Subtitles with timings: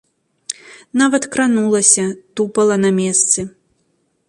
[1.01, 2.05] Нават кранулася,
[2.41, 3.49] тупала на месцы.